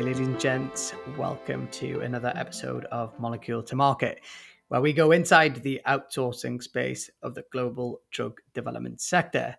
[0.00, 0.94] day, ladies and gents.
[1.18, 4.20] Welcome to another episode of Molecule to Market,
[4.68, 9.56] where we go inside the outsourcing space of the global drug development sector.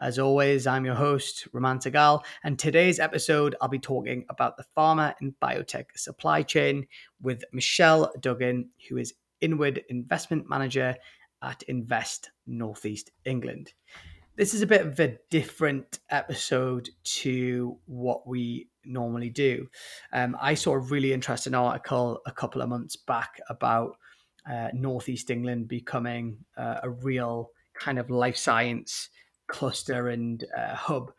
[0.00, 4.64] As always, I'm your host, Raman Sehgal, and today's episode I'll be talking about the
[4.76, 6.88] pharma and biotech supply chain
[7.22, 10.96] with Michelle Duggan, who is Inward Investment Manager
[11.42, 13.72] at Invest Northeast England
[14.36, 19.66] this is a bit of a different episode to what we normally do.
[20.12, 23.96] Um, I saw a really interesting article a couple of months back about
[24.50, 29.08] uh, Northeast England becoming uh, a real kind of life science
[29.48, 31.12] cluster and uh, hub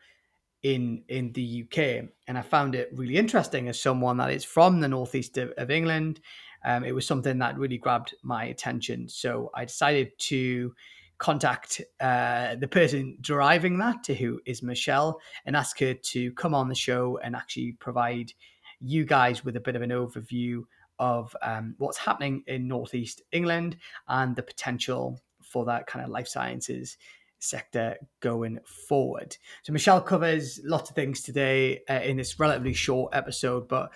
[0.64, 4.80] in in the UK, and I found it really interesting as someone that is from
[4.80, 6.20] the northeast of, of England.
[6.66, 10.74] Um, it was something that really grabbed my attention, so I decided to
[11.18, 16.54] contact uh, the person driving that, to who is Michelle, and ask her to come
[16.54, 18.32] on the show and actually provide
[18.80, 20.62] you guys with a bit of an overview
[21.00, 26.28] of um, what's happening in Northeast England and the potential for that kind of life
[26.28, 26.98] sciences
[27.40, 29.38] sector going forward.
[29.64, 33.92] So Michelle covers lots of things today uh, in this relatively short episode, but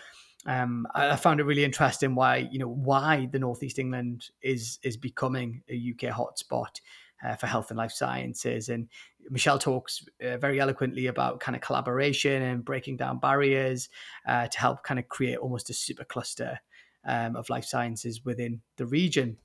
[0.46, 4.98] um, I, found it really interesting why you know why the northeast England is is
[4.98, 6.82] becoming a UK hotspot
[7.24, 8.70] uh, for health and life sciences.
[8.70, 8.88] And
[9.30, 13.90] Michelle talks uh, very eloquently about kind of collaboration and breaking down barriers
[14.28, 16.60] uh, to help kind of create almost a super cluster
[17.06, 19.38] um, of life sciences within the region.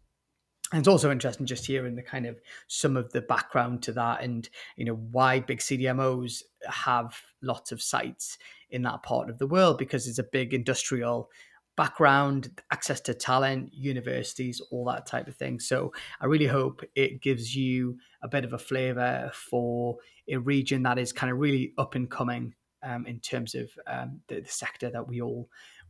[0.73, 4.23] And it's also interesting just hearing the kind of some of the background to that
[4.23, 8.37] and you know why big CDMOs have lots of sites
[8.71, 11.31] in that part of the world because it's a big industrial
[11.77, 15.61] background, access to talent, universities, all that type of thing.
[15.61, 20.83] So I really hope it gives you a bit of a flavor for a region
[20.85, 24.49] that is kind of really up and coming um, in terms of um, the, the
[24.49, 25.49] sector that we all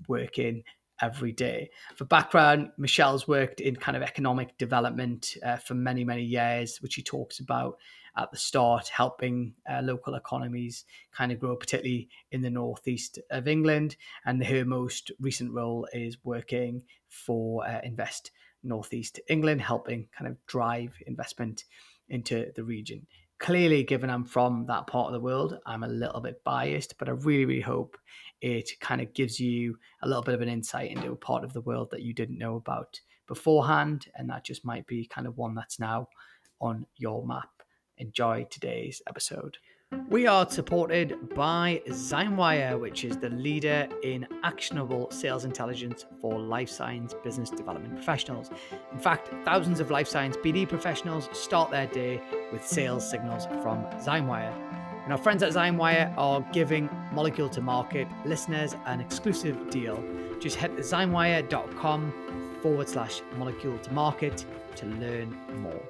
[0.08, 0.62] work in
[1.00, 1.70] every day.
[1.94, 6.94] For background, Michelle's worked in kind of economic development uh, for many, many years, which
[6.94, 7.78] she talks about
[8.16, 13.46] at the start, helping uh, local economies kind of grow, particularly in the northeast of
[13.46, 13.96] England.
[14.24, 18.30] And her most recent role is working for uh, Invest
[18.62, 21.64] Northeast England, helping kind of drive investment
[22.08, 23.06] into the region.
[23.38, 27.08] Clearly, given I'm from that part of the world, I'm a little bit biased, but
[27.08, 27.98] I really, really hope
[28.46, 31.52] it kind of gives you a little bit of an insight into a part of
[31.52, 34.06] the world that you didn't know about beforehand.
[34.14, 36.08] And that just might be kind of one that's now
[36.60, 37.50] on your map.
[37.98, 39.58] Enjoy today's episode.
[40.08, 46.68] We are supported by Zymewire, which is the leader in actionable sales intelligence for life
[46.68, 48.50] science business development professionals.
[48.92, 52.20] In fact, thousands of life science BD professionals start their day
[52.52, 54.85] with sales signals from Zymewire.
[55.06, 60.02] And our friends at Zymewire are giving Molecule to Market listeners an exclusive deal.
[60.40, 64.44] Just head to zymewire.com forward slash molecule to market
[64.74, 65.80] to learn more.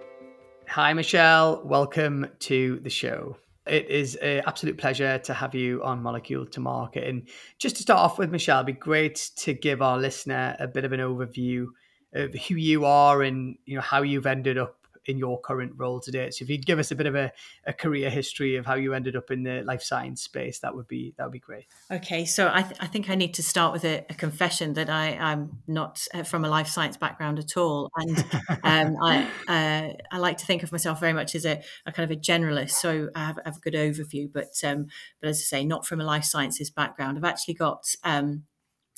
[0.69, 1.63] Hi, Michelle.
[1.65, 3.39] Welcome to the show.
[3.67, 7.09] It is an absolute pleasure to have you on Molecule to Market.
[7.09, 10.67] And just to start off with, Michelle, it'd be great to give our listener a
[10.67, 11.69] bit of an overview
[12.13, 16.01] of who you are and you know how you've ended up in your current role
[16.01, 16.31] today.
[16.31, 17.33] So if you'd give us a bit of a,
[17.67, 20.89] a career history of how you ended up in the life science space, that would
[20.89, 21.67] be that would be great.
[21.91, 24.91] Okay, so I, th- I think I need to start with a, a confession that
[24.91, 28.19] I am not uh, from a life science background at all, and
[28.65, 32.11] um, I uh, I like to think of myself very much as a, a kind
[32.11, 32.73] of a generalist.
[32.73, 34.87] So I have, I have a good overview, but um,
[35.21, 37.19] but as I say, not from a life sciences background.
[37.19, 38.45] I've actually got um,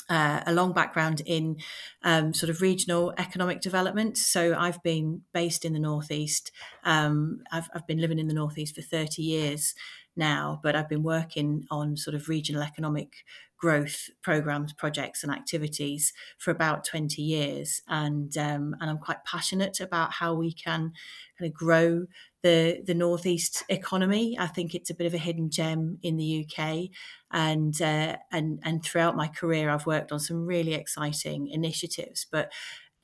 [0.09, 1.57] uh, a long background in
[2.03, 4.17] um, sort of regional economic development.
[4.17, 6.51] So I've been based in the Northeast.
[6.85, 9.75] Um, I've, I've, been living in the Northeast for 30 years
[10.17, 13.13] now, but I've been working on sort of regional economic
[13.59, 17.83] growth programs, projects, and activities for about 20 years.
[17.89, 20.93] And, um, and I'm quite passionate about how we can
[21.39, 22.07] kind of grow
[22.43, 24.37] the the northeast economy.
[24.39, 26.91] I think it's a bit of a hidden gem in the UK,
[27.31, 32.27] and uh, and and throughout my career, I've worked on some really exciting initiatives.
[32.31, 32.53] But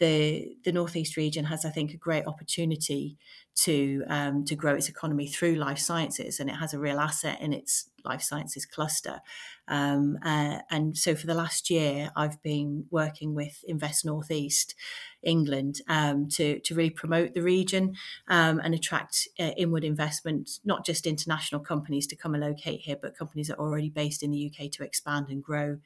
[0.00, 3.16] the the northeast region has, I think, a great opportunity
[3.56, 7.40] to um, to grow its economy through life sciences, and it has a real asset
[7.40, 9.20] in its life sciences cluster.
[9.68, 14.74] Um, uh, and so, for the last year, I've been working with Invest Northeast
[15.22, 17.94] England um, to to really promote the region
[18.26, 22.96] um, and attract uh, inward investment, not just international companies to come and locate here,
[23.00, 25.78] but companies that are already based in the UK to expand and grow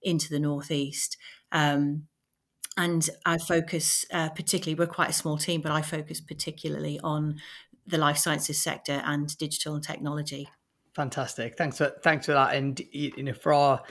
[0.00, 1.16] into the northeast.
[1.50, 2.06] Um,
[2.78, 7.40] and I focus uh, particularly, we're quite a small team, but I focus particularly on
[7.88, 10.48] the life sciences sector and digital and technology.
[10.94, 11.58] Fantastic.
[11.58, 12.54] Thanks for thanks for that.
[12.54, 13.82] And you know, for our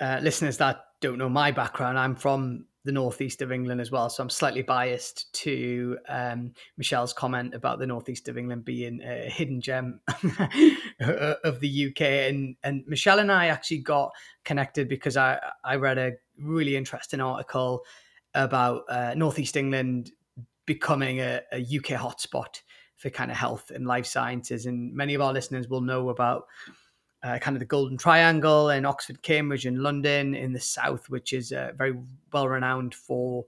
[0.00, 4.08] uh, listeners that don't know my background, I'm from the northeast of England as well,
[4.08, 9.28] so I'm slightly biased to um, Michelle's comment about the northeast of England being a
[9.28, 10.00] hidden gem
[11.00, 12.00] of the UK.
[12.00, 14.12] And and Michelle and I actually got
[14.46, 17.84] connected because I I read a really interesting article
[18.34, 20.12] about uh, northeast England
[20.66, 22.60] becoming a, a UK hotspot
[22.96, 24.66] for kind of health and life sciences.
[24.66, 26.46] And many of our listeners will know about
[27.22, 31.32] uh, kind of the Golden Triangle in Oxford, Cambridge, and London in the south, which
[31.32, 31.94] is uh, very
[32.32, 33.44] well renowned for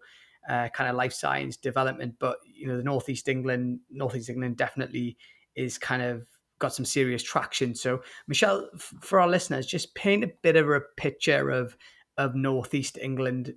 [0.49, 2.15] uh, kind of life science development.
[2.19, 5.17] But you know, the northeast England, northeast England definitely
[5.57, 6.27] is kind of
[6.59, 7.75] got some serious traction.
[7.75, 11.77] So, Michelle, f- for our listeners, just paint a bit of a picture of
[12.19, 13.55] of northeast England,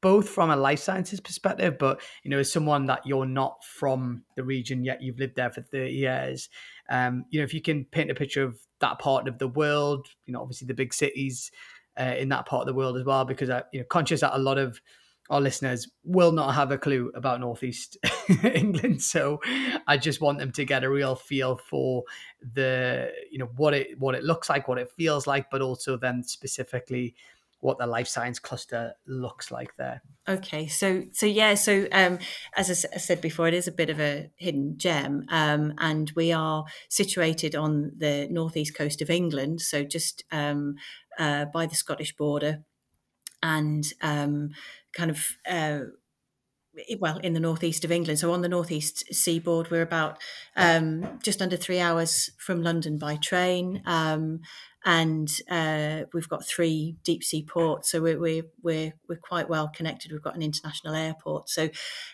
[0.00, 4.22] both from a life sciences perspective, but you know, as someone that you're not from
[4.36, 6.48] the region yet, you've lived there for 30 years.
[6.88, 10.06] Um, you know, if you can paint a picture of that part of the world,
[10.26, 11.50] you know, obviously the big cities
[11.98, 14.36] uh, in that part of the world as well, because I, you know, conscious that
[14.36, 14.80] a lot of
[15.30, 17.98] our listeners will not have a clue about northeast
[18.44, 19.40] England, so
[19.86, 22.04] I just want them to get a real feel for
[22.54, 25.96] the, you know, what it what it looks like, what it feels like, but also
[25.96, 27.14] then specifically
[27.60, 30.02] what the life science cluster looks like there.
[30.28, 32.18] Okay, so so yeah, so um,
[32.56, 36.32] as I, said before, it is a bit of a hidden gem, um, and we
[36.32, 40.76] are situated on the northeast coast of England, so just um,
[41.18, 42.64] uh, by the Scottish border,
[43.42, 44.50] and um,
[44.92, 45.26] kind of.
[45.48, 45.80] Uh,
[47.00, 48.20] well, in the northeast of England.
[48.20, 50.18] So on the northeast seaboard, we're about
[50.54, 53.82] um, just under three hours from London by train.
[53.84, 54.42] Um,
[54.84, 59.68] and uh, we've got three deep sea ports, so we're, we're we're we're quite well
[59.68, 60.12] connected.
[60.12, 61.68] We've got an international airport, so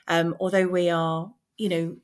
[0.09, 1.97] um, although we are, you know,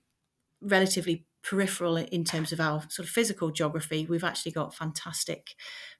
[0.60, 5.54] relatively peripheral in terms of our sort of physical geography, we've actually got fantastic,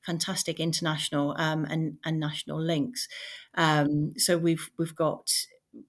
[0.04, 3.08] fantastic international um, and and national links.
[3.54, 5.30] Um, so we've we've got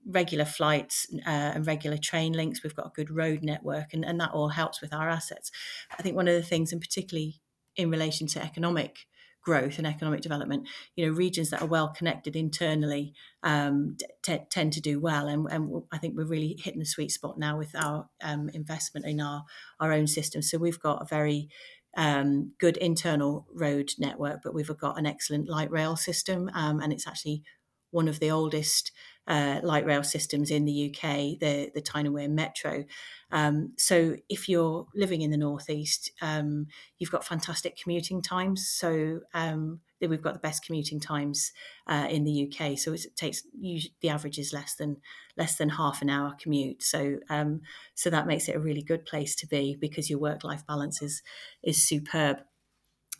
[0.05, 2.63] regular flights uh, and regular train links.
[2.63, 5.51] We've got a good road network, and, and that all helps with our assets.
[5.97, 7.40] I think one of the things, and particularly
[7.75, 9.05] in relation to economic
[9.43, 13.13] growth and economic development, you know, regions that are well connected internally
[13.43, 15.27] um, t- tend to do well.
[15.27, 19.05] And, and, I think we're really hitting the sweet spot now with our um, investment
[19.05, 19.43] in our,
[19.79, 20.41] our own system.
[20.41, 21.49] So we've got a very
[21.97, 26.49] um, good internal road network, but we've got an excellent light rail system.
[26.53, 27.43] Um, and it's actually
[27.89, 28.91] one of the oldest
[29.27, 32.85] uh, light rail systems in the UK, the, the Tyne and Wear Metro.
[33.31, 38.67] Um, so if you're living in the northeast, um, you've got fantastic commuting times.
[38.67, 41.51] So um, we've got the best commuting times
[41.87, 42.77] uh, in the UK.
[42.77, 44.97] So it takes the average is less than
[45.37, 46.83] less than half an hour commute.
[46.83, 47.61] So um,
[47.93, 51.01] so that makes it a really good place to be because your work life balance
[51.01, 51.21] is
[51.63, 52.41] is superb.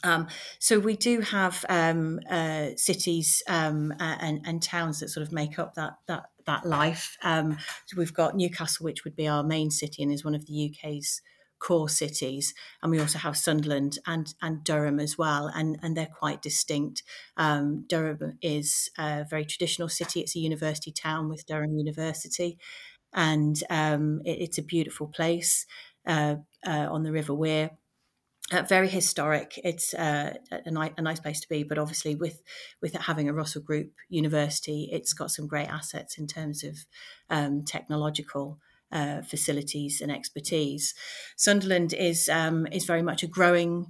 [0.04, 0.28] Um,
[0.60, 5.60] so we do have um, uh, cities um, and, and, towns that sort of make
[5.60, 7.18] up that that that life.
[7.24, 10.46] Um, so we've got Newcastle, which would be our main city and is one of
[10.48, 11.22] the UK's
[11.60, 16.08] core cities, and we also have Sunderland and and Durham as well, and and they're
[16.08, 17.04] quite distinct.
[17.38, 22.58] Um, Durham is a very traditional city; it's a university town with Durham University,
[23.14, 25.66] and um, it, it's a beautiful place
[26.08, 27.72] uh, uh, on the River Wear
[28.52, 29.60] uh, very historic.
[29.64, 32.42] It's uh, a, ni- a, nice place to be, but obviously with
[32.82, 36.78] with it having a Russell Group university, it's got some great assets in terms of
[37.30, 38.60] um, technological
[38.92, 40.94] uh, facilities and expertise.
[41.38, 43.88] Sunderland is um, is very much a growing.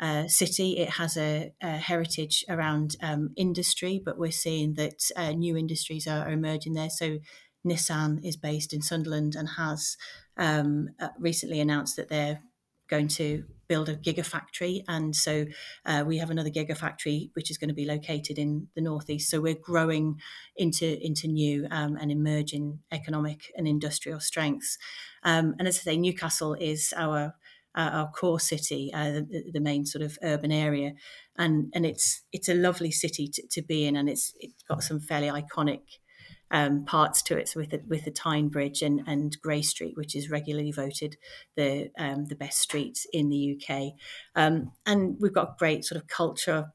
[0.00, 0.76] Uh, city.
[0.76, 6.08] It has a, a heritage around um, industry, but we're seeing that uh, new industries
[6.08, 6.90] are, are, emerging there.
[6.90, 7.20] So,
[7.64, 9.96] Nissan is based in Sunderland and has
[10.36, 12.40] um, uh, recently announced that they're
[12.88, 14.82] going to build a gigafactory.
[14.88, 15.46] And so
[15.86, 19.30] uh, we have another gigafactory which is going to be located in the northeast.
[19.30, 20.20] So we're growing
[20.56, 24.76] into into new um, and emerging economic and industrial strengths.
[25.22, 27.34] Um, and as I say, Newcastle is our
[27.76, 30.92] uh, our core city, uh, the, the, main sort of urban area,
[31.36, 34.82] and and it's it's a lovely city to, to be in, and it's it's got
[34.82, 35.80] some fairly iconic
[36.50, 37.48] um, parts to it.
[37.48, 41.16] So with the, with the Tyne Bridge and, and Grey Street, which is regularly voted
[41.56, 43.92] the um, the best streets in the UK,
[44.34, 46.72] um, and we've got great sort of culture.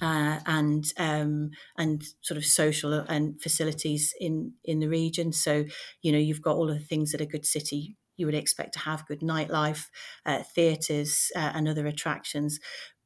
[0.00, 5.32] Uh, and um, and sort of social and facilities in in the region.
[5.32, 5.64] So
[6.02, 8.74] you know you've got all of the things that a good city you would expect
[8.74, 9.86] to have: good nightlife,
[10.24, 12.60] uh, theatres, uh, and other attractions.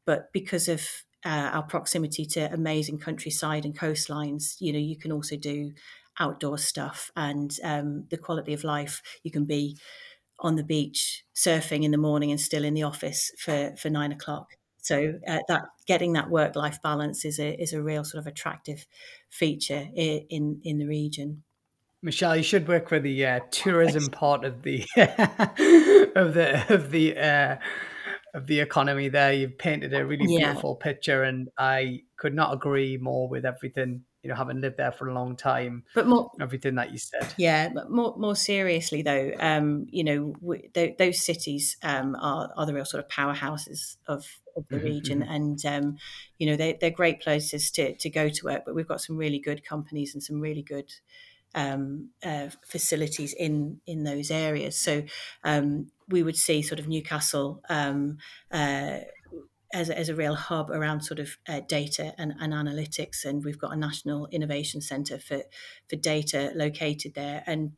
[0.04, 0.86] But because of
[1.24, 5.72] uh, our proximity to amazing countryside and coastlines, you know, you can also do
[6.18, 9.02] outdoor stuff and um, the quality of life.
[9.22, 9.76] You can be
[10.38, 14.12] on the beach surfing in the morning and still in the office for, for nine
[14.12, 14.56] o'clock.
[14.82, 18.26] So uh, that getting that work life balance is a is a real sort of
[18.26, 18.86] attractive
[19.30, 21.44] feature in in the region.
[22.02, 24.80] Michelle, you should work for the uh, tourism part of the
[26.16, 27.56] of the of the uh,
[28.34, 29.08] of the economy.
[29.08, 30.28] There, you've painted a really Yeah.
[30.28, 34.04] beautiful picture, and I could not agree more with everything.
[34.22, 37.34] You know, having lived there for a long time, But more, everything that you said.
[37.36, 42.52] yeah, but more more seriously though, um, you know, w- th- those cities um, are
[42.56, 45.22] are the real sort of powerhouses of, of the Mhm, region, mhm.
[45.22, 45.96] and um,
[46.38, 48.62] you know they they're great places to to go to work.
[48.66, 50.92] But we've got some really good companies and some really good
[51.54, 54.78] um, uh, facilities in in those areas.
[54.78, 55.02] So
[55.44, 58.18] um, we would see sort of Newcastle um,
[58.50, 58.98] uh,
[59.72, 63.44] as, a, as a real hub around sort of uh, data and, and analytics, and
[63.44, 65.42] we've got a national innovation centre for
[65.88, 67.42] for data located there.
[67.46, 67.72] And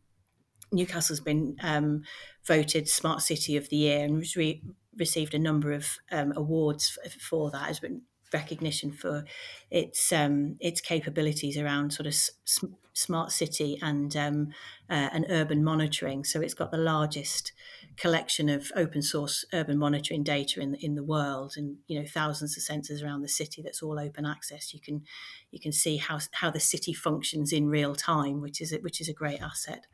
[0.73, 2.03] Newcastle's been um,
[2.47, 4.63] voted Smart City of the Year and re-
[4.97, 7.67] received a number of um, awards f- for that.
[7.67, 8.03] Has been
[8.35, 9.25] recognition for
[9.71, 14.49] its um, its capabilities around sort of s- smart city and um,
[14.91, 16.25] uh, and urban monitoring.
[16.25, 17.53] So it's got the largest
[17.97, 22.57] collection of open source urban monitoring data in in the world, and you know thousands
[22.59, 23.63] of sensors around the city.
[23.63, 24.75] That's all open access.
[24.75, 25.03] You can
[25.51, 29.09] you can see how how the city functions in real time, which is which is
[29.09, 29.87] a great asset.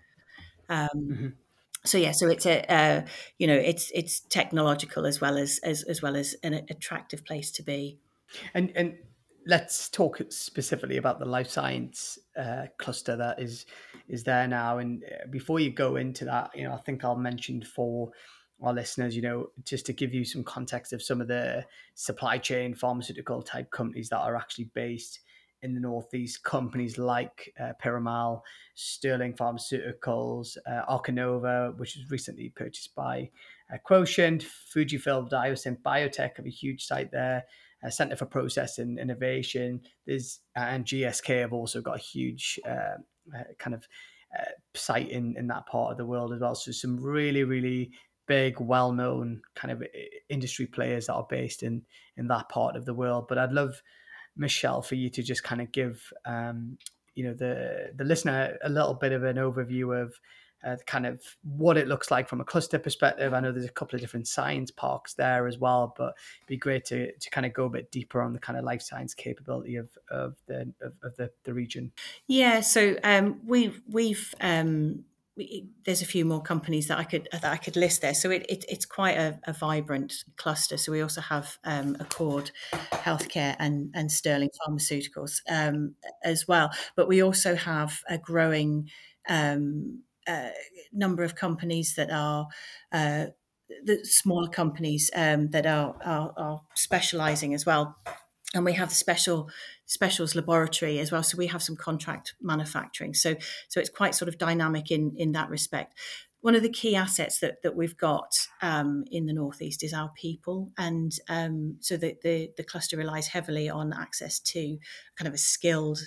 [0.68, 1.28] Um, mm-hmm.
[1.84, 3.06] So yeah, so it's a uh,
[3.38, 7.50] you know it's it's technological as well as as, as well as an attractive place
[7.52, 7.98] to be.
[8.54, 8.96] And and
[9.46, 13.66] let's talk specifically about the life science uh, cluster that is
[14.08, 14.78] is there now.
[14.78, 18.10] And uh, before you go into that, you know, I think I'll mention for
[18.62, 22.38] our listeners, you know, just to give you some context of some of the supply
[22.38, 25.20] chain pharmaceutical type companies that are actually based
[25.62, 28.40] in the northeast, companies like uh, Piramal,
[28.74, 33.30] Sterling Pharmaceuticals, uh, Arcinova, which was recently purchased by
[33.72, 34.42] uh, Quotient,
[34.74, 37.44] Fujifilm Diosynth Biotech have a huge site there.
[37.84, 39.80] Uh, Center for Process and Innovation.
[40.06, 42.98] There's and GSK have also got a huge uh,
[43.34, 43.86] uh, kind of
[44.38, 46.54] uh, site in in that part of the world as well.
[46.54, 47.92] So some really really
[48.30, 49.82] big, well-known kind of
[50.28, 51.82] industry players that are based in
[52.16, 53.26] in that part of the world.
[53.28, 53.82] But I'd love
[54.36, 56.78] Michelle for you to just kind of give um,
[57.14, 60.14] you know the the listener a little bit of an overview of
[60.64, 63.32] uh, kind of what it looks like from a cluster perspective.
[63.32, 66.56] I know there's a couple of different science parks there as well, but it'd be
[66.56, 69.14] great to, to kind of go a bit deeper on the kind of life science
[69.14, 71.92] capability of, of the of, of the, the region.
[72.26, 75.04] Yeah, so um, we've we've um,
[75.84, 78.14] there's a few more companies that I could that I could list there.
[78.14, 80.76] So it, it it's quite a, a, vibrant cluster.
[80.76, 86.70] So we also have um, Accord Healthcare and and Sterling Pharmaceuticals um, as well.
[86.96, 88.90] But we also have a growing
[89.28, 90.50] um, uh,
[90.92, 92.48] number of companies that are
[92.92, 93.26] uh,
[93.84, 97.96] the smaller companies um, that are, are, are specializing as well.
[98.52, 99.48] And we have the special
[99.86, 103.14] specials laboratory as well so we have some contract manufacturing.
[103.14, 103.36] So
[103.68, 105.94] so it's quite sort of dynamic in in that respect.
[106.42, 110.10] One of the key assets that, that we've got um, in the northeast is our
[110.16, 110.70] people.
[110.78, 114.78] And um, so the, the, the cluster relies heavily on access to
[115.16, 116.00] kind of a skilled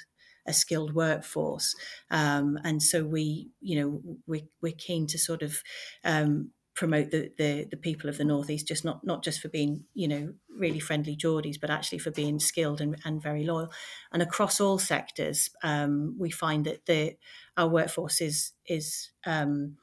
[0.45, 1.75] a skilled workforce.
[2.11, 5.61] Um, and so we you know we, we're keen to sort of
[6.03, 9.83] um, promote the, the the people of the northeast just not not just for being
[9.93, 13.71] you know really friendly geordies but actually for being skilled and, and very loyal.
[14.11, 17.15] And across all sectors um, we find that the
[17.57, 19.77] our workforce is is um,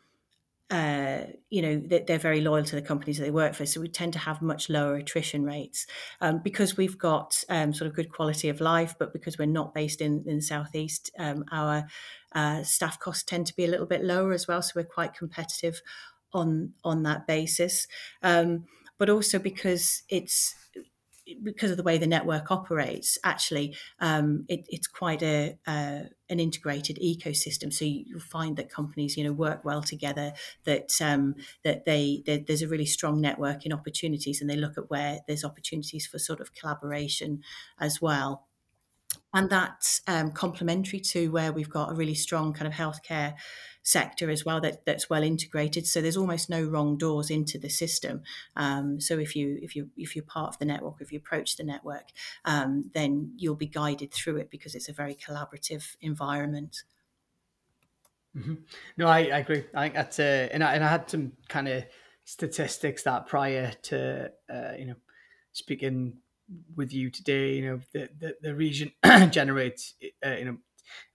[0.70, 3.88] uh, you know they're, very loyal to the companies that they work for so we
[3.88, 5.86] tend to have much lower attrition rates
[6.20, 9.74] um, because we've got um, sort of good quality of life but because we're not
[9.74, 11.86] based in, in the southeast um, our
[12.34, 15.14] uh, staff costs tend to be a little bit lower as well so we're quite
[15.14, 15.80] competitive
[16.32, 17.86] on on that basis,
[18.22, 18.64] um,
[18.98, 20.54] but also because it's
[21.42, 23.18] because of the way the network operates.
[23.24, 27.72] Actually, um, it, it's quite a uh, an integrated ecosystem.
[27.72, 30.32] So you, will find that companies, you know, work well together.
[30.64, 31.34] That um,
[31.64, 35.44] that they, there's a really strong network in opportunities, and they look at where there's
[35.44, 37.42] opportunities for sort of collaboration
[37.78, 38.46] as well
[39.32, 43.34] and that's um, complementary to where we've got a really strong kind of healthcare
[43.82, 45.86] sector as well that, that's well integrated.
[45.86, 48.22] So there's almost no wrong doors into the system.
[48.56, 51.56] Um, so if you if you if you're part of the network, if you approach
[51.56, 52.08] the network,
[52.44, 56.82] um, then you'll be guided through it because it's a very collaborative environment.
[58.36, 58.54] Mm-hmm.
[58.96, 59.64] No, I, I, agree.
[59.74, 61.84] I think that's uh, and I, and I had some kind of
[62.24, 64.94] statistics that prior to uh, you know
[65.52, 66.18] speaking
[66.76, 68.92] with you today, you know the the, the region
[69.30, 69.94] generates
[70.24, 70.56] uh, you know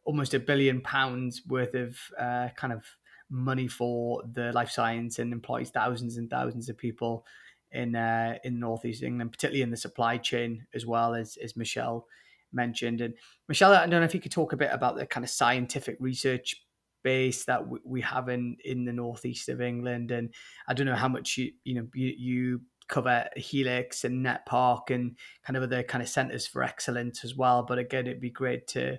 [0.06, 2.84] almost a billion pounds worth of uh, kind of
[3.30, 7.26] money for the life science and employs thousands and thousands of people
[7.72, 12.06] in uh, in northeast England, particularly in the supply chain as well as as Michelle
[12.54, 13.02] mentioned.
[13.02, 13.14] And
[13.50, 15.98] Michelle, I don't know if you could talk a bit about the kind of scientific
[16.00, 16.56] research
[17.04, 20.34] base that we have in in the northeast of England, and
[20.68, 25.18] I don't know how much you you know you, you cover Helix and NetPark and
[25.44, 27.64] kind of other kind of centers for excellence as well.
[27.64, 28.98] But again, it'd be great to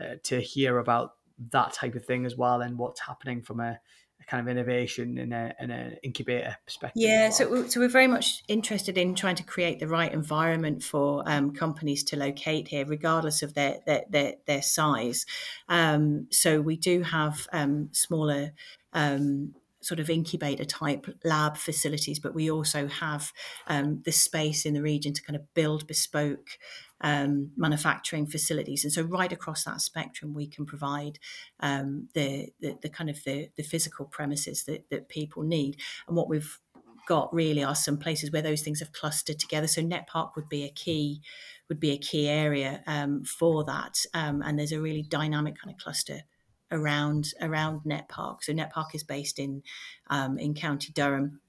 [0.00, 1.14] uh, to hear about
[1.52, 3.78] that type of thing as well and what's happening from a,
[4.20, 7.02] a kind of innovation in a in an incubator perspective.
[7.02, 7.32] Yeah, well.
[7.32, 11.52] so so we're very much interested in trying to create the right environment for um,
[11.52, 15.26] companies to locate here, regardless of their their their, their size.
[15.68, 18.52] Um, so we do have um, smaller
[18.92, 19.54] um,
[19.86, 23.32] sort of incubator type lab facilities, but we also have
[23.68, 26.58] um, the space in the region to kind of build bespoke
[27.02, 28.82] um, manufacturing facilities.
[28.82, 31.18] And so, right across that spectrum, we can provide
[31.60, 35.76] um, the, the, the kind of the, the physical premises that, that people need.
[36.08, 36.58] And what we've
[37.06, 39.68] got really are some places where those things have clustered together.
[39.68, 41.20] So, NetPark would be a key
[41.68, 43.98] would be a key area um, for that.
[44.14, 46.22] Um, and there's a really dynamic kind of cluster
[46.70, 48.42] around around NetPark.
[48.42, 49.62] So NetPark is based in
[50.08, 51.40] um, in County Durham.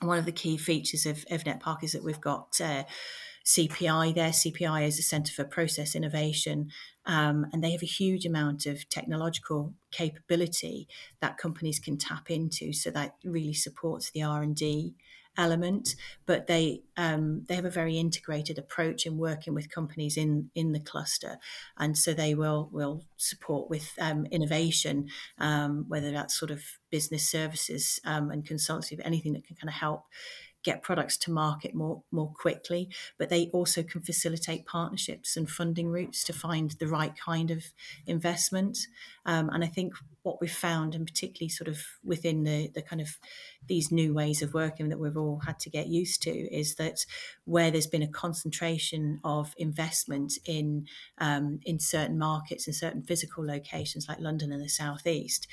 [0.00, 2.84] And one of the key features of, of NetPark is that we've got uh,
[3.44, 4.30] CPI there.
[4.30, 6.70] CPI is a Centre for Process Innovation,
[7.04, 10.88] um, and they have a huge amount of technological capability
[11.20, 12.72] that companies can tap into.
[12.72, 14.94] So that really supports the R and D
[15.36, 15.94] element,
[16.26, 20.72] but they um, they have a very integrated approach in working with companies in in
[20.72, 21.38] the cluster,
[21.78, 25.08] and so they will will support with um, innovation,
[25.38, 29.74] um, whether that's sort of business services um, and consultancy, anything that can kind of
[29.74, 30.04] help
[30.62, 32.88] get products to market more more quickly
[33.18, 37.64] but they also can facilitate partnerships and funding routes to find the right kind of
[38.06, 38.86] investment.
[39.26, 43.00] Um, and i think what we've found and particularly sort of within the the kind
[43.00, 43.18] of
[43.66, 47.06] these new ways of working that we've all had to get used to is that
[47.44, 50.86] where there's been a concentration of investment in
[51.18, 55.46] um, in certain markets and certain physical locations like london and the southeast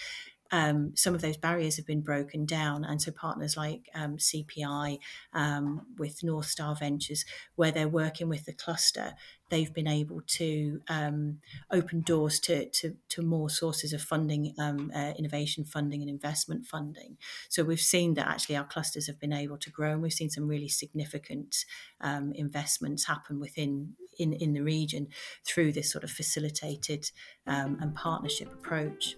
[0.51, 2.86] um, some of those barriers have been broken down.
[2.86, 4.99] And so partners like um, CPI
[5.33, 9.13] um, with Northstar Ventures, where they're working with the cluster,
[9.49, 11.39] they've been able to um,
[11.71, 16.65] open doors to, to, to, more sources of funding, um, uh, innovation funding and investment
[16.65, 17.17] funding.
[17.49, 20.29] So we've seen that actually our clusters have been able to grow and we've seen
[20.29, 21.65] some really significant
[22.01, 25.07] um, investments happen within in, in the region
[25.45, 27.12] through this sort of facilitated
[27.45, 29.15] and partnership approach.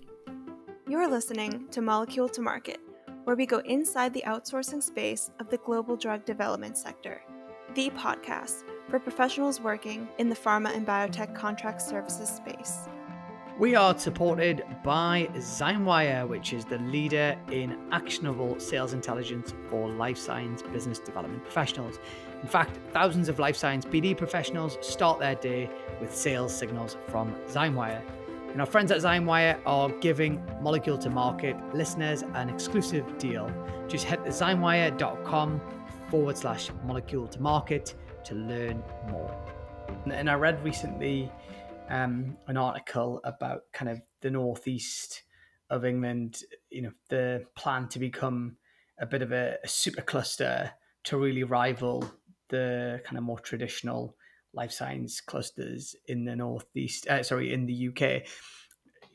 [0.90, 2.80] You're listening to Molecule to Market,
[3.24, 7.22] where we go inside the outsourcing space of the global drug development sector,
[7.76, 12.88] the podcast for professionals working in the pharma and biotech contract services space.
[13.60, 20.18] We are supported by Zymewire, which is the leader in actionable sales intelligence for life
[20.18, 22.00] science business development professionals.
[22.42, 25.70] In fact, thousands of life science BD professionals start their day
[26.02, 28.02] with sales signals from Zymewire.
[28.52, 33.52] And our friends at Zymewire are giving Molecule to Market listeners an exclusive deal.
[33.88, 35.62] Just head to zymewire.com
[36.10, 39.36] forward slash molecule to market to learn more.
[40.12, 41.32] And I read recently
[41.90, 45.24] um, an article about kind of the northeast
[45.70, 48.58] of England, you know, the plan to become
[49.00, 50.72] a bit of a, a super cluster
[51.04, 52.04] to really rival
[52.50, 54.16] the kind of more traditional
[54.54, 58.24] life science clusters in the northeast uh, sorry in the uk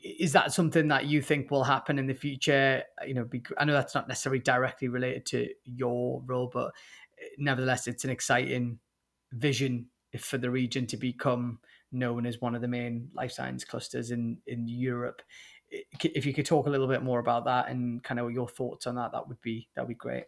[0.05, 2.83] is that something that you think will happen in the future?
[3.05, 6.71] You know i know that's not necessarily directly related to your role but
[7.19, 8.79] eh, nevertheless it's an exciting
[9.33, 9.87] vision
[10.19, 11.59] for the region to become
[11.91, 15.21] known as one of the main life science clusters in in europe.
[15.69, 18.87] If you could talk a little bit more about that and kind of your thoughts
[18.87, 20.25] on that that would be that would be great.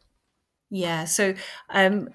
[0.69, 1.35] Yeah so
[1.69, 2.09] um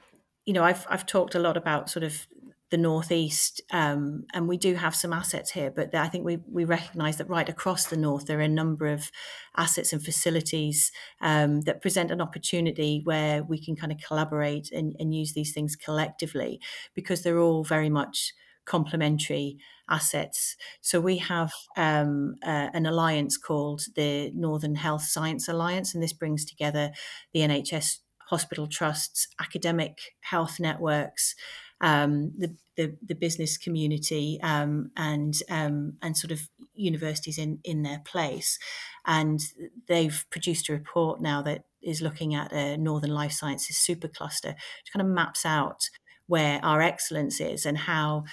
[0.44, 2.26] you know i've i've talked a lot about sort of
[2.72, 5.70] the northeast, um, and we do have some assets here.
[5.70, 8.86] But I think we we recognise that right across the north there are a number
[8.86, 9.10] of
[9.56, 14.96] assets and facilities um, that present an opportunity where we can kind of collaborate and,
[14.98, 16.58] and use these things collectively
[16.94, 18.32] because they're all very much
[18.64, 19.58] complementary
[19.90, 20.56] assets.
[20.80, 26.14] So we have um, uh, an alliance called the Northern Health Science Alliance, and this
[26.14, 26.92] brings together
[27.34, 31.34] the NHS hospital trusts, academic health networks,
[31.82, 37.82] um, the, the, the business community um, and um, and sort of universities in in
[37.82, 38.58] their place,
[39.04, 39.40] and
[39.88, 44.92] they've produced a report now that is looking at a Northern Life Sciences supercluster, which
[44.92, 45.90] kind of maps out
[46.26, 48.24] where our excellence is and how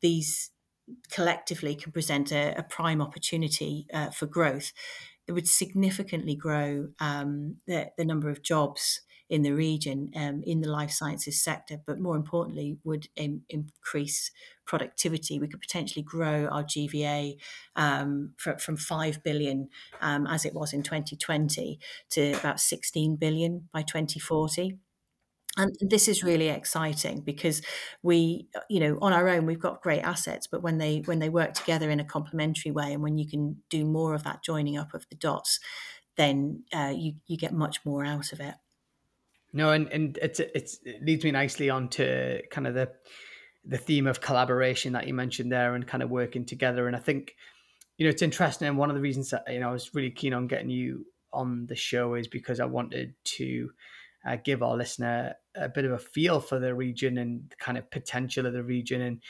[0.00, 0.50] these
[1.10, 4.72] collectively can present a, a prime opportunity uh, for growth.
[5.26, 10.60] That would significantly grow um, the, the number of jobs in the region um, in
[10.60, 14.30] the life sciences sector, but more importantly, would in, increase
[14.66, 15.40] productivity.
[15.40, 17.38] We could potentially grow our GVA
[17.74, 19.70] um, from 5 billion
[20.02, 24.78] um, as it was in 2020 to about 16 billion by 2040
[25.56, 27.60] and this is really exciting because
[28.02, 31.28] we you know on our own we've got great assets but when they when they
[31.28, 34.78] work together in a complementary way and when you can do more of that joining
[34.78, 35.60] up of the dots
[36.16, 38.54] then uh, you you get much more out of it
[39.52, 42.90] no and and it's it's it leads me nicely on to kind of the
[43.64, 46.86] the theme of collaboration that you mentioned there and kind of working together.
[46.86, 47.36] And i think
[47.98, 50.10] you know it's interesting and one of the reasons that you know i was really
[50.10, 53.70] keen on getting you on the show is because i wanted to
[54.24, 57.76] uh, give our listener a bit of a feel for the region and the kind
[57.76, 59.02] of potential of the region.
[59.02, 59.20] And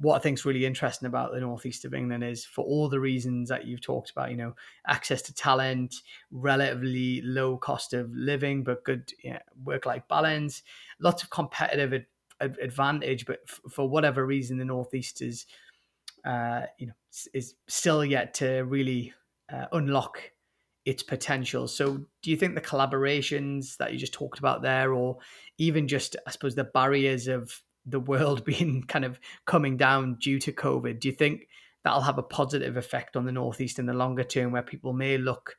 [0.00, 3.00] what I think is really interesting about the northeast of England is for all the
[3.00, 4.54] reasons that you've talked about, you know,
[4.86, 5.94] access to talent,
[6.30, 10.62] relatively low cost of living, but good you know, work life balance,
[11.00, 12.04] lots of competitive
[12.40, 13.26] ad- advantage.
[13.26, 15.46] But f- for whatever reason, the northeast is,
[16.24, 16.94] uh, you know,
[17.32, 19.14] is still yet to really
[19.52, 20.20] uh, unlock
[20.84, 21.66] its potential.
[21.66, 25.18] So, do you think the collaborations that you just talked about there, or
[25.58, 30.38] even just, I suppose, the barriers of the world being kind of coming down due
[30.40, 31.48] to COVID, do you think
[31.84, 35.18] that'll have a positive effect on the Northeast in the longer term, where people may
[35.18, 35.56] look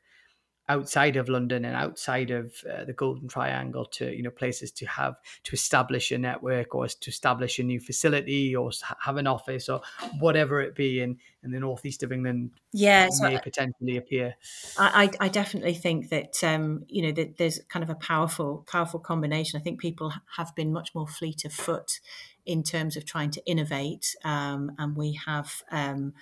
[0.68, 4.86] outside of London and outside of uh, the Golden Triangle to you know places to
[4.86, 9.68] have to establish a network or to establish a new facility or have an office
[9.68, 9.80] or
[10.18, 12.50] whatever it be in in the northeast of England.
[12.72, 14.34] Yeah, may potentially appear.
[14.78, 19.00] I, I definitely think that um, you know that there's kind of a powerful powerful
[19.00, 19.60] combination.
[19.60, 22.00] I think people have been much more fleet of foot
[22.44, 26.14] in terms of trying to innovate, um, and we have um,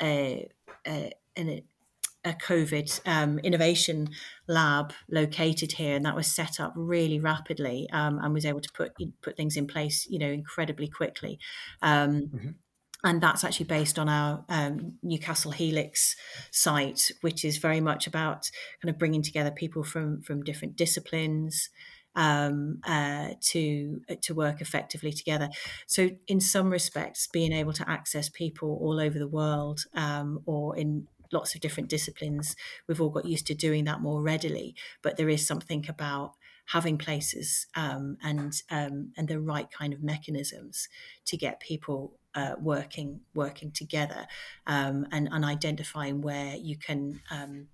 [0.00, 0.48] a,
[0.86, 1.62] a, an
[2.24, 4.08] a COVID um, innovation
[4.46, 8.72] lab located here, and that was set up really rapidly um, and was able to
[8.72, 11.38] put put things in place, you know, incredibly quickly.
[11.80, 12.50] Um, mm-hmm.
[13.04, 16.14] And that's actually based on our um, Newcastle Helix
[16.52, 18.48] site, which is very much about
[18.80, 21.68] kind of bringing together people from from different disciplines,
[22.14, 25.48] um, uh, to uh, to work effectively together.
[25.86, 30.76] So, in some respects, being able to access people all over the world um, or
[30.76, 34.74] in lots of different disciplines, we've all got used to doing that more readily.
[35.02, 36.32] But there is something about
[36.66, 40.88] having places um, and um, and the right kind of mechanisms
[41.26, 44.26] to get people uh, working working together
[44.66, 47.68] um, and, and identifying where you can um,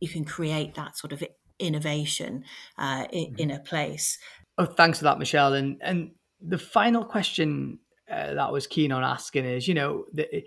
[0.00, 1.22] you can create that sort of
[1.58, 2.44] innovation
[2.78, 3.38] uh, in, mm-hmm.
[3.38, 4.18] in, a place.
[4.58, 5.54] Oh, thanks for that, Michelle.
[5.54, 7.78] And and the final question
[8.10, 10.44] uh, that I was keen on asking is, you know, the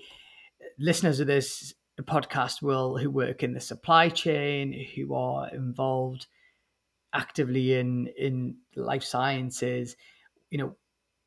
[0.80, 1.74] listeners of this
[2.04, 6.28] podcast will who work in the supply chain, who are involved
[7.14, 9.96] actively in in life sciences,
[10.50, 10.76] you know,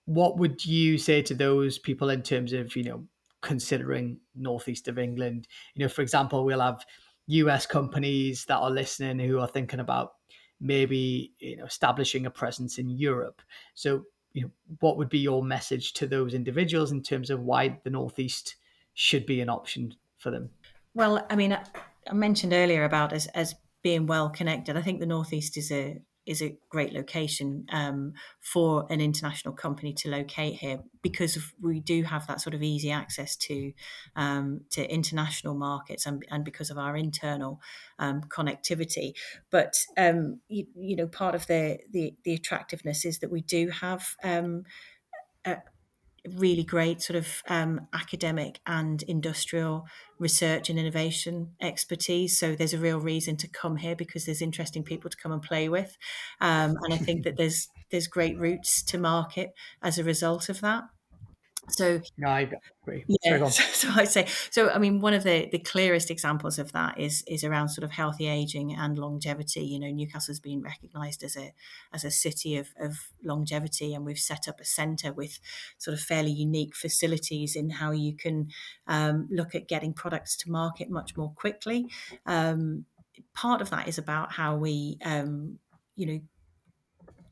[0.06, 3.04] what would you say to those people in terms of you know
[3.42, 5.48] considering northeast of England?
[5.74, 6.84] You know, for example, we'll have
[7.26, 10.12] US companies that are listening who are thinking about
[10.60, 13.42] maybe you know establishing a presence in Europe.
[13.74, 17.80] So, you know, what would be your message to those individuals in terms of why
[17.84, 18.56] the northeast
[18.94, 20.50] should be an option for them?
[20.94, 24.76] Well, I mean, I mentioned earlier about as, as being well connected.
[24.76, 29.92] I think the Northeast is a is a great location um, for an international company
[29.92, 33.72] to locate here because we do have that sort of easy access to
[34.16, 37.60] um, to international markets and, and because of our internal
[37.98, 39.12] um, connectivity.
[39.50, 43.68] But um, you, you, know, part of the, the, the attractiveness is that we do
[43.68, 44.64] have um,
[45.44, 45.56] a,
[46.36, 49.86] really great sort of um, academic and industrial
[50.18, 52.38] research and innovation expertise.
[52.38, 55.42] So there's a real reason to come here because there's interesting people to come and
[55.42, 55.96] play with,
[56.40, 59.50] um, and I think that there's there's great routes to market
[59.82, 60.84] as a result of that.
[61.70, 62.48] So no, I
[62.82, 63.04] agree.
[63.24, 64.70] Yeah, so, so I say so.
[64.70, 67.92] I mean, one of the the clearest examples of that is is around sort of
[67.92, 69.62] healthy aging and longevity.
[69.62, 71.52] You know, Newcastle's been recognised as a
[71.92, 75.38] as a city of, of longevity, and we've set up a centre with
[75.78, 78.48] sort of fairly unique facilities in how you can
[78.86, 81.86] um, look at getting products to market much more quickly.
[82.26, 82.84] Um,
[83.34, 85.58] part of that is about how we um,
[85.96, 86.20] you know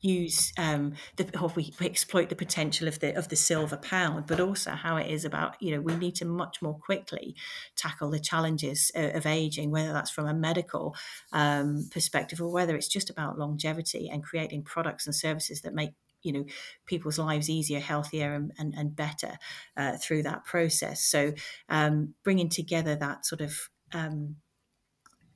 [0.00, 4.40] use um, the or we, exploit the potential of the of the silver pound, but
[4.40, 7.34] also how it is about you know we need to much more quickly
[7.76, 10.94] tackle the challenges of, of aging, whether that's from a medical
[11.32, 15.92] um, perspective or whether it's just about longevity and creating products and services that make
[16.22, 16.44] you know
[16.86, 19.38] people's lives easier healthier and, and, and better
[19.76, 21.04] uh, through that process.
[21.04, 21.32] So
[21.68, 24.36] um, bringing together that sort of um,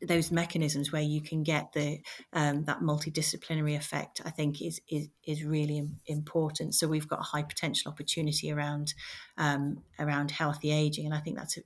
[0.02, 2.00] those mechanisms where you can get the
[2.32, 6.74] um, that multidisciplinary effect, I think is is is really important.
[6.74, 8.94] So we've got a high potential opportunity around
[9.38, 11.60] um, around healthy aging, and I think that's a,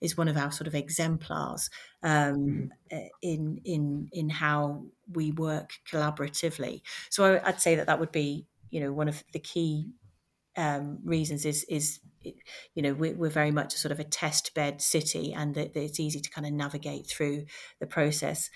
[0.00, 1.70] is one of our sort of exemplars
[2.02, 3.08] um, mm.
[3.22, 6.82] in in in how we work collaboratively.
[7.10, 9.90] So I, would say that that would be you know one of the key
[10.56, 12.00] um, reasons is is
[12.74, 15.76] you know we're, we're, very much a sort of a test bed city and that,
[15.76, 17.44] it's easy to kind of navigate through
[17.80, 18.50] the process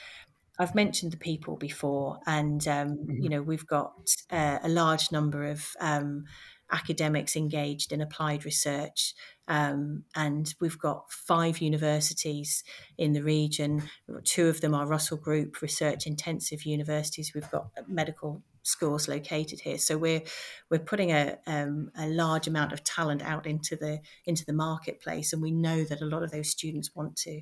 [0.59, 3.23] I've mentioned the people before, and um, mm-hmm.
[3.23, 3.93] you know we've got
[4.31, 6.25] uh, a large number of um,
[6.73, 9.15] academics engaged in applied research,
[9.47, 12.65] um, and we've got five universities
[12.97, 13.85] in the region.
[14.25, 17.33] Two of them are Russell Group research intensive universities.
[17.35, 19.79] We've got medical schools located here.
[19.79, 20.23] So we're
[20.71, 25.33] we're putting a um, a large amount of talent out into the into the marketplace,
[25.33, 27.41] and we know that a lot of those students want to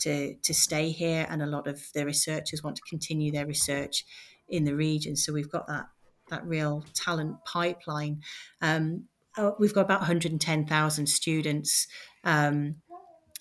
[0.00, 4.04] to to stay here, and a lot of the researchers want to continue their research
[4.48, 5.16] in the region.
[5.16, 5.86] So we've got that
[6.30, 8.20] that real talent pipeline.
[8.60, 9.04] Um,
[9.36, 11.86] uh, we've got about 110,000 students
[12.24, 12.76] um,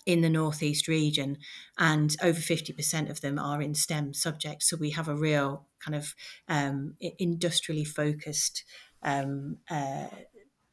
[0.08, 1.38] in the northeast region,
[1.78, 4.70] and over 50% of them are in STEM subjects.
[4.70, 6.16] So we have a real kind of
[6.48, 8.64] um, industrially focused
[9.04, 10.08] um, uh,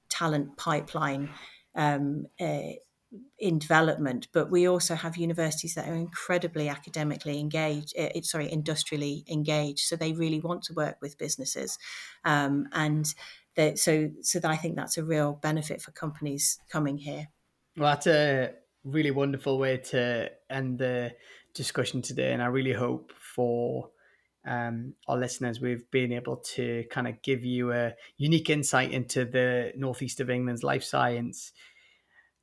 [0.09, 1.31] talent pipeline
[1.75, 2.75] um, uh,
[3.37, 9.25] in development, but we also have universities that are incredibly academically engaged, uh, sorry, industrially
[9.29, 9.81] engaged.
[9.81, 11.77] So they really want to work with businesses,
[12.25, 13.13] um, and
[13.75, 17.29] so so I think that's a real benefit for companies coming here.
[17.77, 21.13] Well, that's a really wonderful way to end the
[21.55, 22.33] discussion today.
[22.33, 23.91] And I really hope for
[24.47, 29.25] um, our listeners, we've been able to kind of give you a unique insight into
[29.25, 31.53] the northeast of England's life science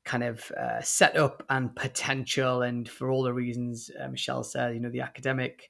[0.04, 2.64] kind of uh, setup and potential.
[2.64, 5.70] And for all the reasons uh, Michelle said, you know, the academic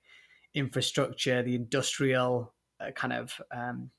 [0.53, 3.89] infrastructure, the industrial uh, kind of um,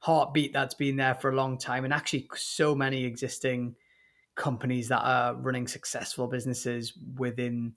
[0.00, 3.76] heartbeat that's been there for a long time, and actually so many existing
[4.36, 7.72] companies that are running successful businesses within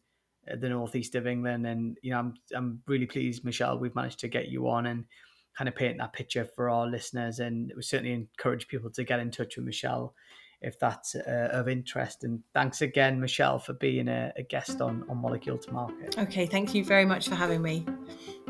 [0.51, 1.65] uh, the northeast of England.
[1.65, 5.05] And you know, I'm I'm really pleased, Michelle, we've managed to get you on and
[5.57, 7.39] kind of paint that picture for our listeners.
[7.39, 10.13] And we certainly encourage people to get in touch with Michelle
[10.61, 12.23] if that's uh, of interest.
[12.23, 16.17] And thanks again, Michelle, for being a, a guest on on Molecule to Market.
[16.17, 17.85] Okay, thank you very much for having me.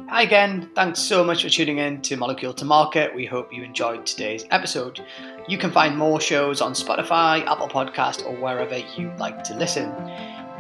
[0.10, 0.70] Hi again.
[0.74, 3.14] Thanks so much for tuning in to Molecule to Market.
[3.14, 5.06] We hope you enjoyed today's episode.
[5.48, 9.94] You can find more shows on Spotify, Apple Podcast, or wherever you like to listen.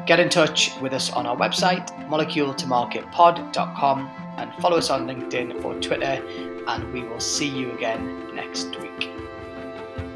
[0.05, 5.73] Get in touch with us on our website, moleculetomarketpod.com, and follow us on LinkedIn or
[5.81, 6.23] Twitter,
[6.67, 9.09] and we will see you again next week.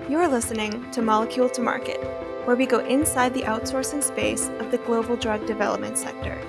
[0.08, 1.98] You're listening to Molecule to Market,
[2.46, 6.39] where we go inside the outsourcing space of the global drug development sector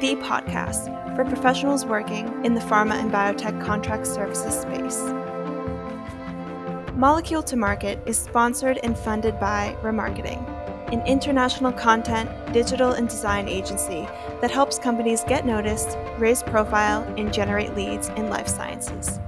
[0.00, 5.02] the podcast for professionals working in the pharma and biotech contract services space.
[6.94, 10.38] Molecule to Market is sponsored and funded by ramarketing,
[10.92, 14.06] an international content, digital, and design agency
[14.40, 19.18] that helps companies get noticed, raise profile, and generate leads in life sciences.